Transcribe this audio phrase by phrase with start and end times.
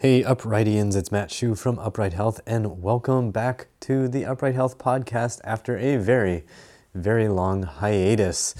[0.00, 4.78] Hey, Uprightians, it's Matt Hsu from Upright Health, and welcome back to the Upright Health
[4.78, 6.46] podcast after a very,
[6.94, 8.54] very long hiatus.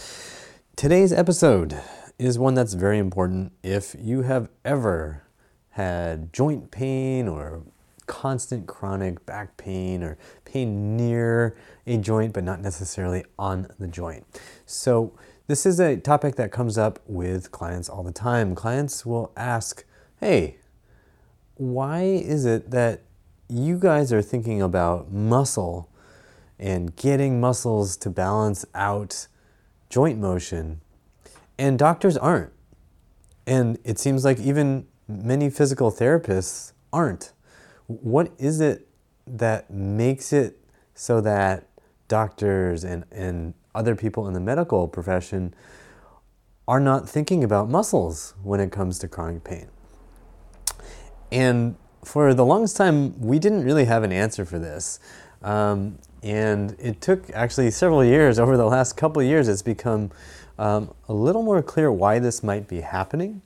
[0.76, 1.80] Today's episode
[2.18, 5.22] is one that's very important if you have ever
[5.70, 7.62] had joint pain or
[8.04, 14.26] constant chronic back pain or pain near a joint but not necessarily on the joint.
[14.66, 15.14] So,
[15.46, 18.54] this is a topic that comes up with clients all the time.
[18.54, 19.86] Clients will ask,
[20.20, 20.58] Hey,
[21.60, 23.02] why is it that
[23.46, 25.90] you guys are thinking about muscle
[26.58, 29.26] and getting muscles to balance out
[29.90, 30.80] joint motion,
[31.58, 32.50] and doctors aren't?
[33.46, 37.34] And it seems like even many physical therapists aren't.
[37.88, 38.88] What is it
[39.26, 40.56] that makes it
[40.94, 41.68] so that
[42.08, 45.52] doctors and, and other people in the medical profession
[46.66, 49.68] are not thinking about muscles when it comes to chronic pain?
[51.32, 54.98] And for the longest time, we didn't really have an answer for this.
[55.42, 60.10] Um, and it took actually several years, over the last couple of years, it's become
[60.58, 63.40] um, a little more clear why this might be happening.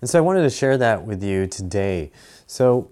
[0.00, 2.10] And so I wanted to share that with you today.
[2.46, 2.88] So,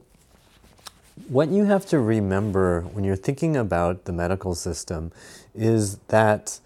[1.29, 5.13] what you have to remember when you're thinking about the medical system
[5.55, 6.59] is that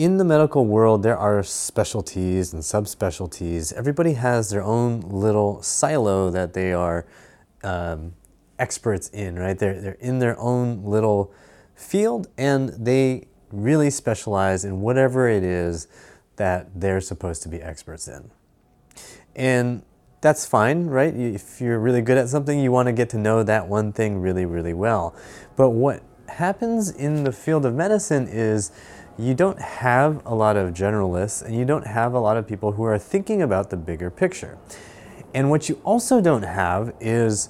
[0.00, 3.70] in the medical world, there are specialties and subspecialties.
[3.74, 7.04] Everybody has their own little silo that they are
[7.62, 8.14] um,
[8.58, 9.58] experts in, right?
[9.58, 11.34] They're, they're in their own little
[11.74, 15.86] field and they really specialize in whatever it is
[16.36, 18.30] that they're supposed to be experts in.
[19.36, 19.82] And
[20.22, 21.14] that's fine, right?
[21.14, 24.18] If you're really good at something, you want to get to know that one thing
[24.18, 25.14] really, really well.
[25.56, 28.72] But what happens in the field of medicine is
[29.22, 32.72] you don't have a lot of generalists and you don't have a lot of people
[32.72, 34.58] who are thinking about the bigger picture.
[35.34, 37.48] And what you also don't have is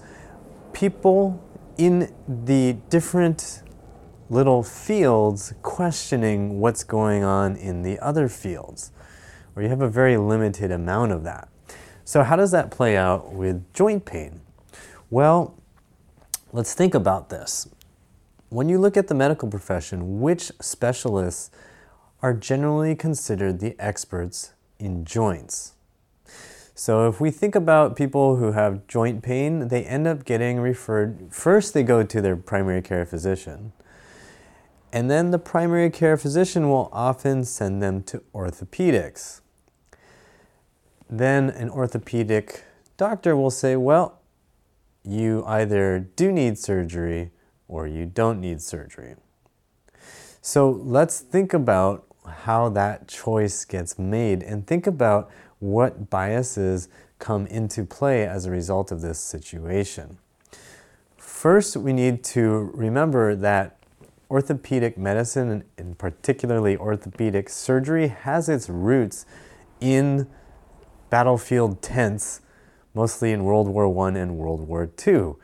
[0.73, 1.43] people
[1.77, 3.63] in the different
[4.29, 8.92] little fields questioning what's going on in the other fields,
[9.57, 11.48] or you have a very limited amount of that.
[12.05, 14.41] So, how does that play out with joint pain?
[15.11, 15.55] Well,
[16.53, 17.69] let's think about this
[18.50, 21.50] when you look at the medical profession, which specialists
[22.20, 25.74] are generally considered the experts in joints?
[26.74, 31.28] So, if we think about people who have joint pain, they end up getting referred.
[31.30, 33.72] First, they go to their primary care physician.
[34.92, 39.42] And then the primary care physician will often send them to orthopedics.
[41.08, 42.64] Then an orthopedic
[42.96, 44.18] doctor will say, Well,
[45.05, 47.30] you either do need surgery
[47.70, 49.14] or you don't need surgery.
[50.42, 56.89] So let's think about how that choice gets made and think about what biases
[57.19, 60.19] come into play as a result of this situation.
[61.17, 63.77] First, we need to remember that
[64.30, 69.27] orthopedic medicine, and particularly orthopedic surgery, has its roots
[69.80, 70.27] in
[71.11, 72.41] battlefield tents,
[72.95, 75.35] mostly in World War I and World War II.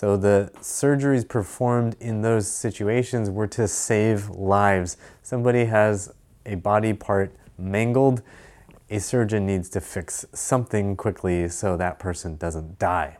[0.00, 4.96] So the surgeries performed in those situations were to save lives.
[5.22, 6.10] Somebody has
[6.46, 8.22] a body part mangled,
[8.88, 13.18] a surgeon needs to fix something quickly so that person doesn't die.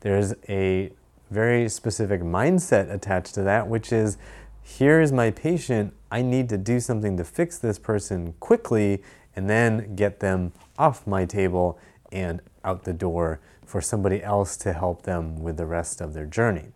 [0.00, 0.92] There's a
[1.30, 4.16] very specific mindset attached to that, which is
[4.62, 9.02] here is my patient, I need to do something to fix this person quickly
[9.36, 11.78] and then get them off my table
[12.10, 16.26] and out the door for somebody else to help them with the rest of their
[16.26, 16.68] journey.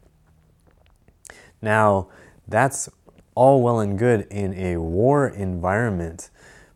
[1.61, 2.09] Now,
[2.47, 2.89] that's
[3.35, 6.31] all well and good in a war environment,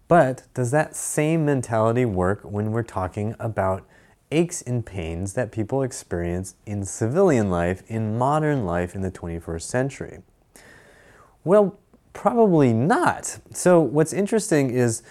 [0.09, 3.87] but does that same mentality work when we're talking about
[4.31, 9.63] aches and pains that people experience in civilian life, in modern life in the 21st
[9.63, 10.23] century?
[11.45, 11.79] Well,
[12.13, 13.39] probably not.
[13.53, 15.03] So, what's interesting is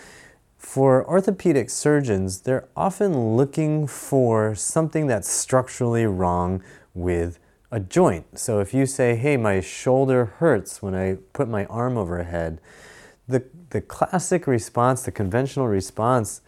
[0.61, 6.63] for orthopedic surgeons, they're often looking for something that's structurally wrong
[6.93, 7.39] with
[7.71, 8.37] a joint.
[8.37, 12.61] So if you say, hey, my shoulder hurts when I put my arm overhead,
[13.27, 16.41] the, the classic response, the conventional response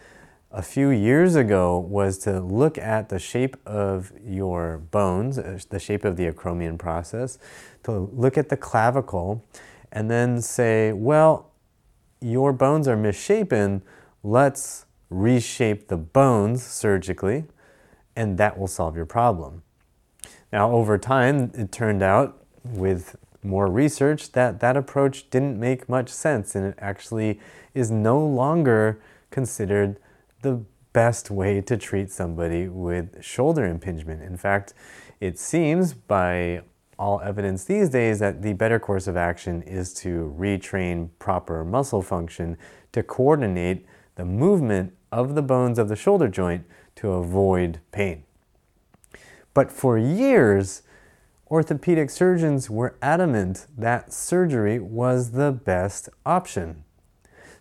[0.51, 5.79] a few years ago was to look at the shape of your bones, uh, the
[5.79, 7.39] shape of the acromion process,
[7.81, 9.43] to look at the clavicle,
[9.91, 11.49] and then say, well,
[12.21, 13.81] your bones are misshapen
[14.23, 17.45] let's reshape the bones surgically,
[18.15, 19.63] and that will solve your problem.
[20.51, 26.09] Now, over time, it turned out with more research that that approach didn't make much
[26.09, 27.39] sense, and it actually
[27.73, 29.99] is no longer considered
[30.41, 34.21] the best way to treat somebody with shoulder impingement.
[34.21, 34.73] In fact,
[35.19, 36.61] it seems by
[36.99, 42.01] all evidence these days that the better course of action is to retrain proper muscle
[42.01, 42.57] function
[42.91, 43.85] to coordinate
[44.15, 46.65] the movement of the bones of the shoulder joint
[46.95, 48.23] to avoid pain.
[49.53, 50.81] But for years,
[51.49, 56.83] orthopedic surgeons were adamant that surgery was the best option.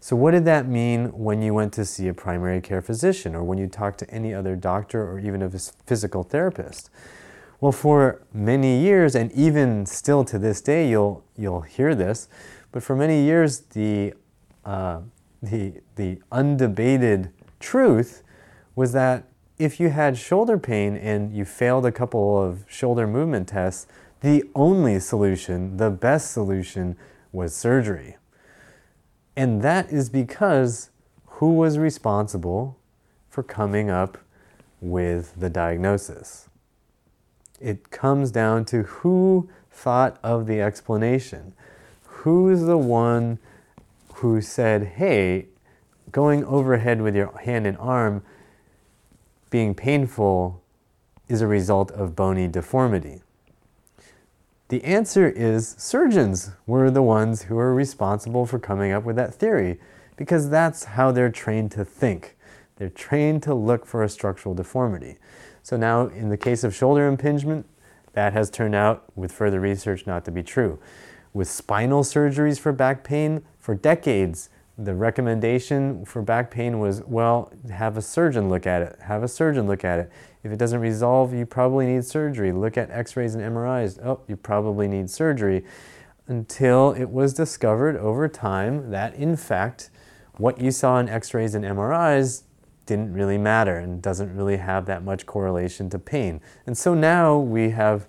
[0.01, 3.45] So, what did that mean when you went to see a primary care physician or
[3.45, 6.91] when you talked to any other doctor or even a physical therapist?
[7.61, 12.29] Well, for many years, and even still to this day, you'll, you'll hear this,
[12.73, 14.15] but for many years, the,
[14.65, 15.03] uh,
[15.43, 18.23] the, the undebated truth
[18.75, 19.25] was that
[19.59, 23.87] if you had shoulder pain and you failed a couple of shoulder movement tests,
[24.21, 26.97] the only solution, the best solution,
[27.33, 28.17] was surgery.
[29.37, 30.91] And that is because
[31.27, 32.79] who was responsible
[33.29, 34.19] for coming up
[34.81, 36.49] with the diagnosis?
[37.61, 41.55] It comes down to who thought of the explanation.
[42.05, 43.39] Who's the one
[44.23, 45.47] who said, hey,
[46.13, 48.23] going overhead with your hand and arm
[49.51, 50.63] being painful
[51.29, 53.21] is a result of bony deformity?
[54.69, 59.35] The answer is surgeons were the ones who were responsible for coming up with that
[59.35, 59.81] theory
[60.17, 62.37] because that's how they're trained to think.
[62.77, 65.19] They're trained to look for a structural deformity.
[65.65, 67.67] So now, in the case of shoulder impingement,
[68.13, 70.79] that has turned out, with further research, not to be true.
[71.33, 77.53] With spinal surgeries for back pain, for decades, the recommendation for back pain was well,
[77.71, 78.99] have a surgeon look at it.
[79.03, 80.11] Have a surgeon look at it.
[80.43, 82.53] If it doesn't resolve, you probably need surgery.
[82.53, 84.05] Look at x rays and MRIs.
[84.05, 85.65] Oh, you probably need surgery.
[86.27, 89.91] Until it was discovered over time that, in fact,
[90.37, 92.43] what you saw in x rays and MRIs
[92.87, 96.41] didn't really matter and doesn't really have that much correlation to pain.
[96.67, 98.09] And so now we have,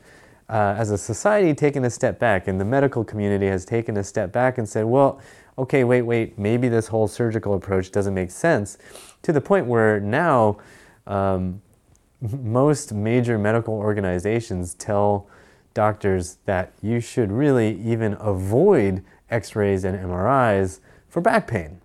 [0.50, 4.04] uh, as a society, taken a step back, and the medical community has taken a
[4.04, 5.22] step back and said, well,
[5.58, 8.78] okay, wait, wait, maybe this whole surgical approach doesn't make sense,
[9.22, 10.58] to the point where now
[11.08, 11.62] um,
[12.42, 15.28] most major medical organizations tell
[15.74, 20.80] doctors that you should really even avoid x rays and MRIs
[21.10, 21.82] for back pain.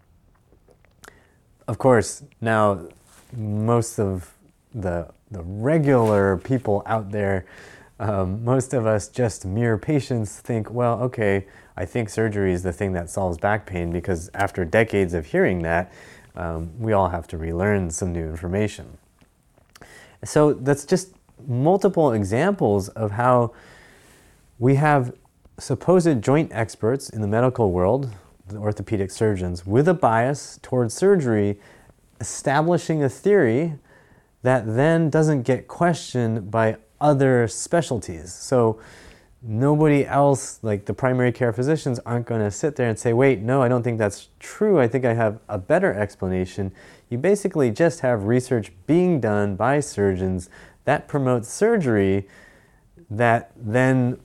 [1.66, 2.88] Of course, now
[3.36, 4.34] most of
[4.74, 7.46] the, the regular people out there,
[8.00, 11.46] um, most of us just mere patients think, well, okay,
[11.76, 15.62] I think surgery is the thing that solves back pain because after decades of hearing
[15.62, 15.92] that,
[16.36, 18.98] um, we all have to relearn some new information.
[20.24, 21.14] So that's just
[21.46, 23.52] multiple examples of how
[24.58, 25.14] we have
[25.58, 28.12] supposed joint experts in the medical world,
[28.46, 31.60] the orthopedic surgeons, with a bias towards surgery,
[32.20, 33.74] establishing a theory
[34.42, 38.32] that then doesn't get questioned by other specialties.
[38.32, 38.80] So
[39.42, 43.40] nobody else, like the primary care physicians, aren't going to sit there and say, wait,
[43.40, 44.80] no, I don't think that's true.
[44.80, 46.72] I think I have a better explanation.
[47.08, 50.50] You basically just have research being done by surgeons
[50.84, 52.26] that promotes surgery
[53.10, 54.18] that then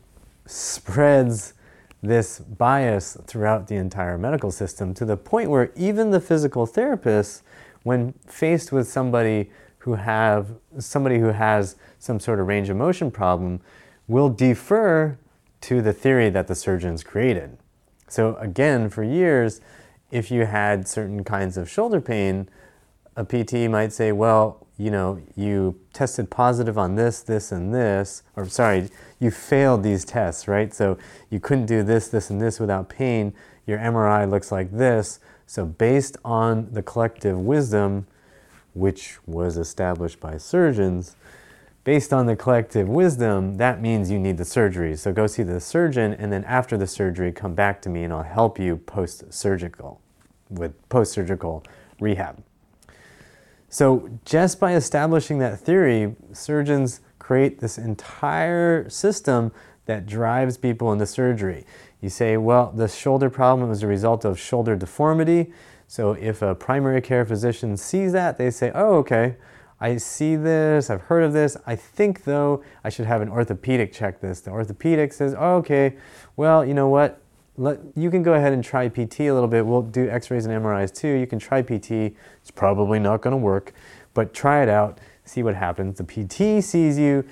[0.46, 1.54] spreads
[2.02, 7.42] this bias throughout the entire medical system to the point where even the physical therapists,
[7.84, 9.50] when faced with somebody
[9.84, 10.48] who have
[10.80, 13.60] somebody who has some sort of range of motion problem,
[14.08, 15.18] will defer
[15.60, 17.58] to the theory that the surgeons created.
[18.08, 19.60] So, again, for years,
[20.10, 22.48] if you had certain kinds of shoulder pain,
[23.18, 28.24] a PT might say, well, you know, you tested positive on this, this, and this,
[28.38, 30.74] or sorry, you failed these tests, right?
[30.74, 30.98] So
[31.30, 33.34] you couldn't do this, this, and this without pain.
[33.68, 35.20] Your MRI looks like this.
[35.46, 38.08] So, based on the collective wisdom,
[38.74, 41.16] which was established by surgeons,
[41.84, 44.96] based on the collective wisdom, that means you need the surgery.
[44.96, 48.14] So go see the surgeon, and then after the surgery, come back to me and
[48.14, 50.00] I'll help you post surgical
[50.50, 51.64] with post surgical
[52.00, 52.44] rehab.
[53.70, 59.52] So, just by establishing that theory, surgeons create this entire system
[59.86, 61.66] that drives people into surgery.
[62.00, 65.52] You say, well, the shoulder problem is a result of shoulder deformity.
[65.88, 69.36] So, if a primary care physician sees that, they say, oh, okay,
[69.80, 71.58] I see this, I've heard of this.
[71.68, 74.40] I think, though, I should have an orthopedic check this.
[74.40, 75.98] The orthopedic says, oh, okay,
[76.38, 77.22] well, you know what?
[77.58, 79.66] Let, you can go ahead and try PT a little bit.
[79.66, 81.10] We'll do x rays and MRIs too.
[81.10, 81.92] You can try PT.
[81.92, 83.74] It's probably not going to work,
[84.14, 85.98] but try it out, see what happens.
[85.98, 87.26] The PT sees you,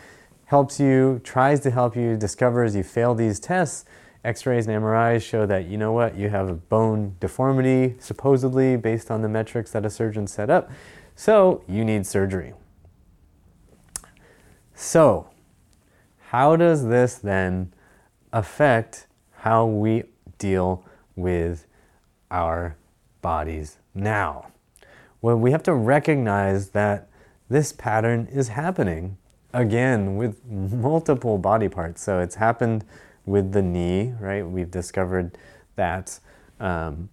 [0.45, 3.85] helps you, tries to help you, discovers you fail these tests.
[4.23, 8.77] X rays and MRIs show that, you know what, you have a bone deformity, supposedly
[8.77, 10.69] based on the metrics that a surgeon set up.
[11.15, 12.53] So you need surgery.
[14.75, 15.29] So,
[16.29, 17.73] how does this then
[18.31, 20.03] affect how we
[20.37, 20.85] deal
[21.15, 21.65] with
[22.29, 22.77] our
[23.21, 24.47] bodies now?
[25.21, 27.09] Well, we have to recognize that
[27.49, 29.17] this pattern is happening
[29.53, 32.01] again with multiple body parts.
[32.01, 32.85] So it's happened
[33.25, 34.45] with the knee, right?
[34.45, 35.37] We've discovered
[35.75, 36.19] that
[36.59, 37.09] um,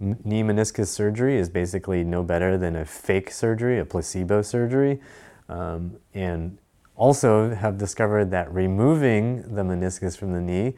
[0.00, 5.00] knee meniscus surgery is basically no better than a fake surgery, a placebo surgery.
[5.48, 6.58] Um, and
[6.96, 10.74] also have discovered that removing the meniscus from the knee,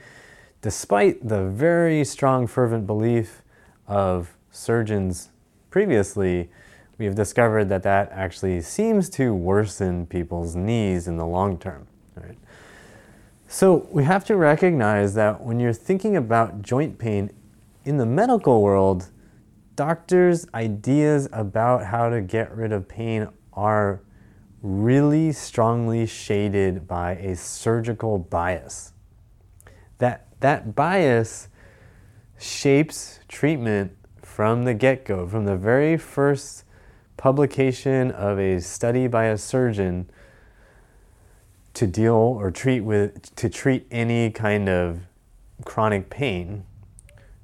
[0.62, 3.42] despite the very strong, fervent belief
[3.86, 5.30] of surgeons
[5.70, 6.50] previously,
[6.98, 11.86] we have discovered that that actually seems to worsen people's knees in the long term.
[12.14, 12.38] Right?
[13.46, 17.30] So we have to recognize that when you're thinking about joint pain
[17.84, 19.10] in the medical world,
[19.76, 24.00] doctors' ideas about how to get rid of pain are
[24.62, 28.92] really strongly shaded by a surgical bias.
[29.98, 31.48] That, that bias
[32.38, 36.64] shapes treatment from the get go, from the very first
[37.16, 40.10] publication of a study by a surgeon
[41.75, 45.00] to deal or treat with to treat any kind of
[45.64, 46.64] chronic pain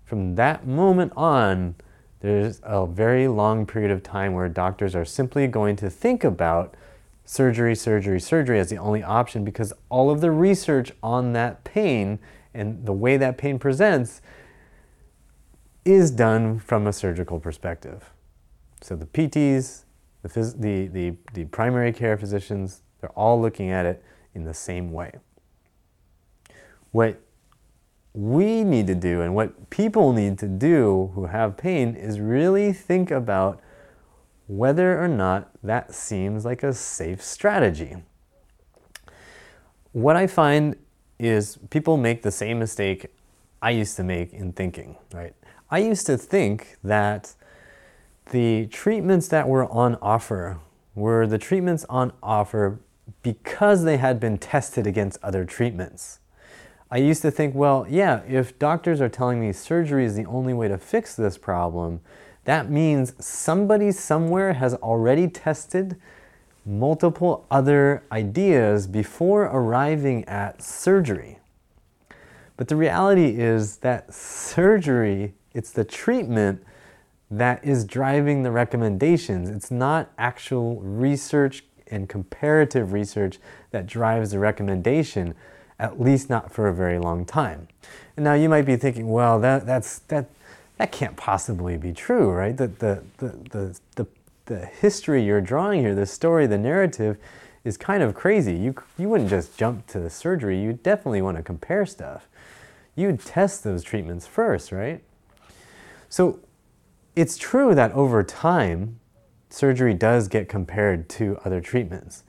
[0.05, 1.75] from that moment on
[2.21, 6.75] there's a very long period of time where doctors are simply going to think about
[7.25, 12.19] surgery surgery surgery as the only option because all of the research on that pain
[12.53, 14.21] and the way that pain presents
[15.85, 18.11] is done from a surgical perspective.
[18.83, 19.85] So the PTs,
[20.23, 24.03] the, phys- the, the, the primary care physicians, they're all looking at it
[24.35, 25.13] in the same way.
[26.93, 27.21] What
[28.13, 32.73] we need to do and what people need to do who have pain is really
[32.73, 33.61] think about
[34.47, 37.97] whether or not that seems like a safe strategy.
[39.93, 40.77] What I find
[41.19, 43.07] is people make the same mistake
[43.63, 45.35] I used to make in thinking, right?
[45.71, 47.35] I used to think that
[48.31, 50.59] the treatments that were on offer
[50.95, 52.81] were the treatments on offer
[53.23, 56.21] because they had been tested against other treatments.
[56.90, 60.52] I used to think, well, yeah, if doctors are telling me surgery is the only
[60.52, 62.00] way to fix this problem,
[62.45, 65.97] that means somebody somewhere has already tested
[66.67, 71.38] multiple other ideas before arriving at surgery.
[72.57, 76.62] But the reality is that surgery, it's the treatment
[77.31, 79.49] that is driving the recommendations.
[79.49, 83.38] It's not actual research and comparative research
[83.70, 85.35] that drives the recommendation,
[85.78, 87.68] at least not for a very long time.
[88.16, 90.28] And now you might be thinking, well, that, that's, that,
[90.76, 92.56] that can't possibly be true, right?
[92.56, 94.06] The, the, the, the,
[94.47, 97.16] the, history you're drawing here, the story, the narrative,
[97.64, 98.54] is kind of crazy.
[98.56, 102.28] You, you wouldn't just jump to the surgery, you definitely want to compare stuff.
[102.97, 105.02] You'd test those treatments first, right?
[106.09, 106.40] So
[107.14, 108.99] it's true that over time,
[109.50, 112.25] surgery does get compared to other treatments.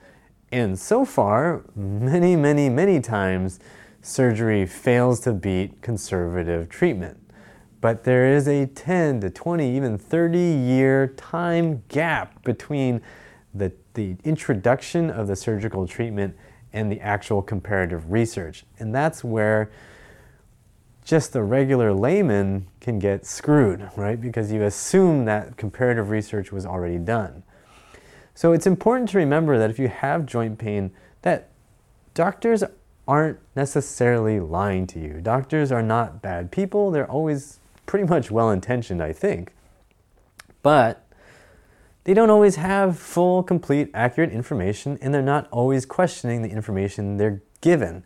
[0.52, 3.60] And so far, many, many, many times,
[4.02, 7.18] surgery fails to beat conservative treatment.
[7.80, 13.02] But there is a 10 to 20, even 30 year time gap between
[13.54, 16.36] the, the introduction of the surgical treatment
[16.74, 18.66] and the actual comparative research.
[18.80, 19.72] And that's where
[21.04, 24.20] just the regular layman can get screwed, right?
[24.20, 27.44] Because you assume that comparative research was already done.
[28.34, 30.92] So it's important to remember that if you have joint pain,
[31.22, 31.50] that
[32.14, 32.64] doctors
[33.08, 35.20] aren't necessarily lying to you.
[35.22, 36.92] Doctors are not bad people.
[36.92, 39.54] They're always pretty much well intentioned, I think.
[40.62, 41.06] But
[42.04, 47.18] they don't always have full, complete, accurate information, and they're not always questioning the information
[47.18, 48.04] they're given.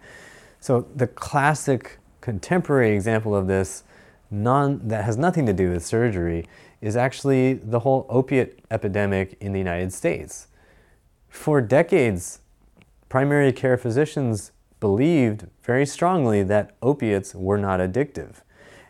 [0.59, 3.83] So the classic contemporary example of this
[4.31, 6.47] non, that has nothing to do with surgery
[6.81, 10.47] is actually the whole opiate epidemic in the United States.
[11.29, 12.39] For decades,
[13.09, 18.37] primary care physicians believed very strongly that opiates were not addictive.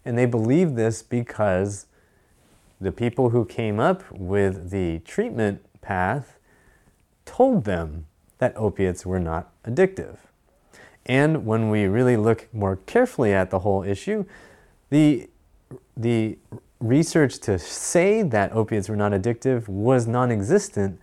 [0.05, 1.87] And they believed this because
[2.79, 6.39] the people who came up with the treatment path
[7.25, 8.05] told them
[8.37, 10.19] that opiates were not addictive.
[11.05, 14.25] And when we really look more carefully at the whole issue,
[14.89, 15.29] the,
[15.95, 16.37] the
[16.79, 20.99] research to say that opiates were not addictive was non existent.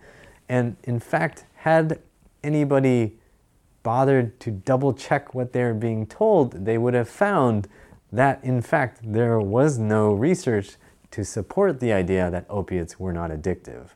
[0.49, 2.01] And in fact, had
[2.43, 3.17] anybody
[3.83, 7.67] bothered to double check what they're being told, they would have found
[8.11, 10.75] that in fact there was no research
[11.11, 13.89] to support the idea that opiates were not addictive.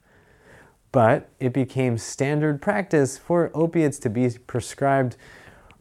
[0.92, 5.16] but it became standard practice for opiates to be prescribed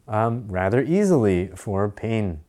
[0.07, 2.41] um, rather easily for pain.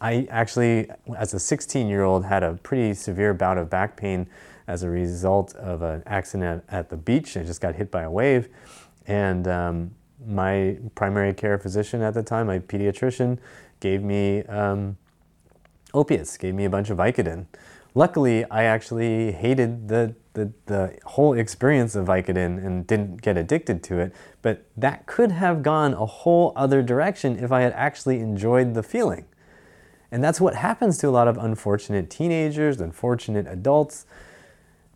[0.00, 4.28] I actually, as a 16 year old, had a pretty severe bout of back pain
[4.66, 7.36] as a result of an accident at the beach.
[7.36, 8.48] I just got hit by a wave.
[9.06, 9.90] And um,
[10.24, 13.38] my primary care physician at the time, my pediatrician,
[13.80, 14.96] gave me um,
[15.92, 17.46] opiates, gave me a bunch of Vicodin.
[17.94, 23.82] Luckily, I actually hated the, the, the whole experience of Vicodin and didn't get addicted
[23.84, 28.20] to it, but that could have gone a whole other direction if I had actually
[28.20, 29.26] enjoyed the feeling.
[30.10, 34.06] And that's what happens to a lot of unfortunate teenagers, unfortunate adults.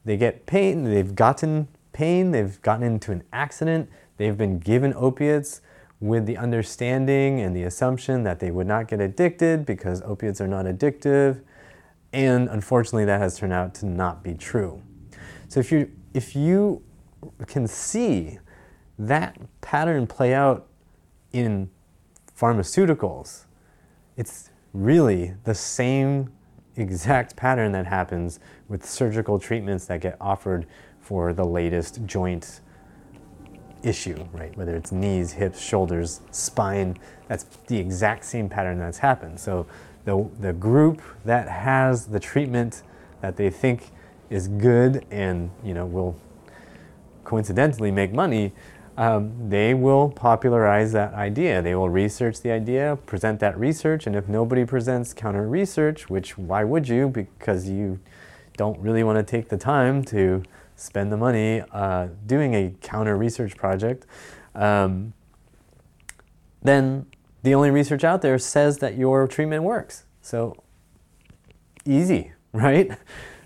[0.05, 5.61] They get pain, they've gotten pain, they've gotten into an accident, they've been given opiates
[6.01, 10.49] with the understanding and the assumption that they would not get addicted because opiates are
[10.49, 11.43] not addictive.
[12.13, 14.83] And unfortunately, that has turned out to not be true.
[15.55, 16.83] So if you, if you
[17.47, 18.41] can see
[18.99, 20.67] that pattern play out
[21.31, 21.71] in
[22.37, 23.45] pharmaceuticals,
[24.17, 26.33] it's really the same
[26.75, 30.67] exact pattern that happens with surgical treatments that get offered
[30.99, 32.61] for the latest joint
[33.85, 34.57] issue, right?
[34.57, 39.39] Whether it's knees, hips, shoulders, spine, that's the exact same pattern that's happened.
[39.39, 39.69] So
[40.05, 42.83] the, the group that has the treatment
[43.21, 43.93] that they think
[44.31, 46.17] is good and you know will
[47.25, 48.53] coincidentally make money,
[48.97, 51.61] um, they will popularize that idea.
[51.61, 56.39] They will research the idea, present that research, and if nobody presents counter research, which
[56.39, 57.09] why would you?
[57.09, 57.99] Because you
[58.57, 60.43] don't really want to take the time to
[60.77, 64.07] spend the money uh, doing a counter research project,
[64.55, 65.13] um,
[66.63, 67.07] then
[67.43, 70.05] the only research out there says that your treatment works.
[70.23, 70.57] So
[71.85, 72.97] easy, right?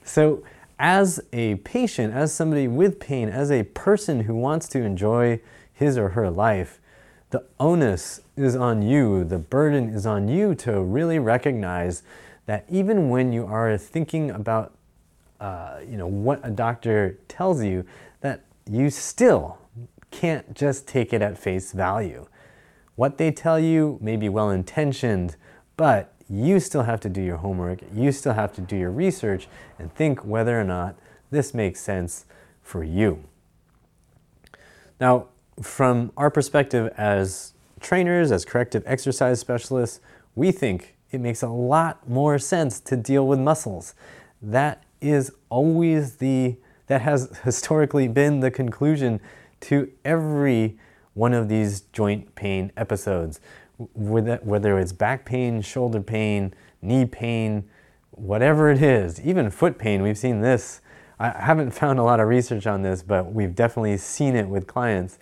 [0.04, 0.42] So
[0.78, 5.40] as a patient, as somebody with pain, as a person who wants to enjoy
[5.72, 6.80] his or her life,
[7.30, 12.02] the onus is on you, the burden is on you to really recognize
[12.46, 14.72] that even when you are thinking about
[15.40, 17.84] uh, you know, what a doctor tells you,
[18.20, 19.58] that you still
[20.10, 22.26] can't just take it at face value.
[22.96, 25.36] What they tell you may be well intentioned,
[25.76, 29.48] but you still have to do your homework, you still have to do your research
[29.78, 30.96] and think whether or not
[31.30, 32.26] this makes sense
[32.62, 33.24] for you.
[35.00, 35.26] Now,
[35.62, 40.00] from our perspective as trainers, as corrective exercise specialists,
[40.34, 43.94] we think it makes a lot more sense to deal with muscles.
[44.42, 49.20] That is always the, that has historically been the conclusion
[49.60, 50.78] to every
[51.14, 53.40] one of these joint pain episodes.
[53.78, 57.68] Whether it's back pain, shoulder pain, knee pain,
[58.10, 60.80] whatever it is, even foot pain, we've seen this.
[61.20, 64.66] I haven't found a lot of research on this, but we've definitely seen it with
[64.66, 65.18] clients.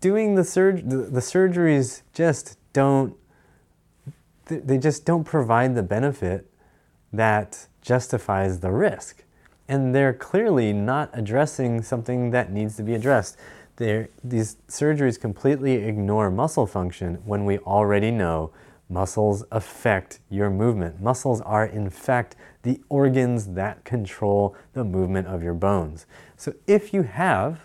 [0.00, 3.14] Doing the, surg- the, the surgeries just don't,
[4.46, 6.50] they just don't provide the benefit
[7.12, 9.24] that justifies the risk.
[9.68, 13.36] And they're clearly not addressing something that needs to be addressed.
[14.22, 18.52] These surgeries completely ignore muscle function when we already know
[18.88, 21.00] muscles affect your movement.
[21.00, 26.06] Muscles are, in fact, the organs that control the movement of your bones.
[26.36, 27.62] So if you have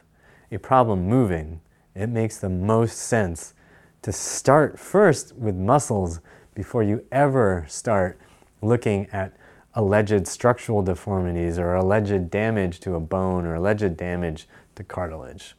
[0.51, 1.62] a problem moving,
[1.93, 3.53] it makes the most sense
[4.01, 6.19] to start first with muscles
[6.56, 8.19] before you ever start
[8.63, 9.34] looking at
[9.75, 15.53] alleged structural deformities or alleged damage to a bone or alleged damage to cartilage.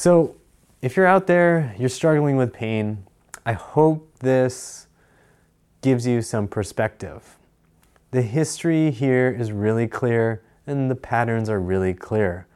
[0.00, 0.36] So,
[0.80, 3.04] if you're out there, you're struggling with pain,
[3.44, 4.86] I hope this
[5.82, 7.36] gives you some perspective.
[8.10, 12.46] The history here is really clear and the patterns are really clear.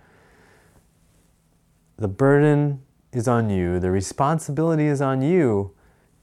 [1.98, 2.80] The burden
[3.12, 5.72] is on you, the responsibility is on you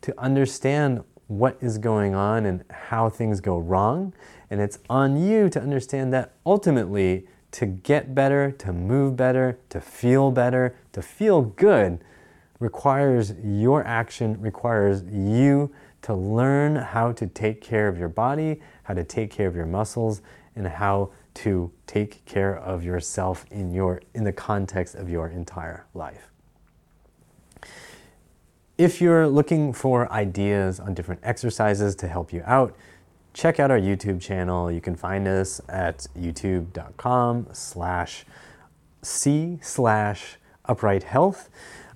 [0.02, 4.12] to understand what is going on and how things go wrong.
[4.50, 9.82] And it's on you to understand that ultimately, to get better, to move better, to
[9.82, 12.00] feel better, to feel good
[12.62, 15.72] requires your action, requires you
[16.04, 19.66] to learn how to take care of your body, how to take care of your
[19.66, 20.22] muscles,
[20.56, 25.86] and how to take care of yourself in your in the context of your entire
[25.94, 26.30] life.
[28.78, 32.76] If you're looking for ideas on different exercises to help you out,
[33.34, 34.72] check out our YouTube channel.
[34.72, 38.26] You can find us at youtube.com slash
[39.02, 41.50] C slash upright health.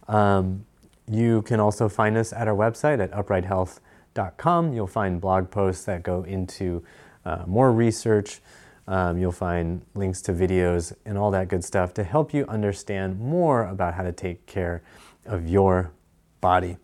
[0.08, 0.66] Um,
[1.08, 4.74] you can also find us at our website at uprighthealth.com.
[4.74, 6.84] You'll find blog posts that go into
[7.26, 8.42] uh, more research
[8.88, 13.20] Um, you'll find links to videos and all that good stuff to help you understand
[13.20, 14.84] more about how to take care
[15.26, 15.92] of your
[16.40, 16.78] body.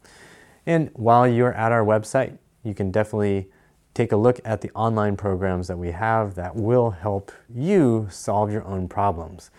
[0.66, 3.50] And while you're at our website, you can definitely
[3.94, 8.52] take a look at the online programs that we have that will help you solve
[8.52, 9.52] your own problems.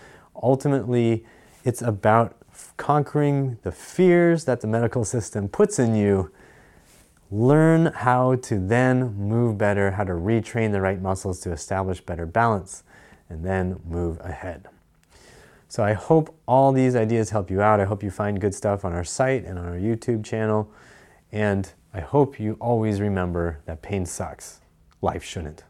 [0.43, 1.25] Ultimately,
[1.65, 2.37] it's about
[2.77, 6.31] conquering the fears that the medical system puts in you.
[7.31, 12.27] Learn how to then move better, how to retrain the right muscles to establish better
[12.27, 12.85] balance,
[13.29, 14.69] and then move ahead.
[15.69, 17.81] So I hope all these ideas help you out.
[17.81, 20.71] I hope you find good stuff on our site and on our YouTube channel.
[21.31, 24.61] And I hope you always remember that pain sucks.
[25.03, 25.65] Life shouldn't.